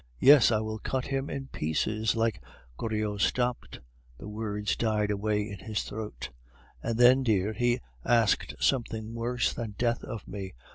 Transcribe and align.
Yes, 0.19 0.51
I 0.51 0.61
will 0.61 0.79
cut 0.79 1.05
him 1.05 1.29
in 1.29 1.49
pieces 1.49 2.15
like..." 2.15 2.41
Goriot 2.75 3.21
stopped; 3.21 3.81
the 4.17 4.27
words 4.27 4.75
died 4.75 5.11
away 5.11 5.47
in 5.47 5.59
his 5.59 5.83
throat. 5.83 6.31
"And 6.81 6.97
then, 6.97 7.21
dear, 7.21 7.53
he 7.53 7.81
asked 8.03 8.55
something 8.59 9.13
worse 9.13 9.53
than 9.53 9.75
death 9.77 10.03
of 10.03 10.27
me. 10.27 10.55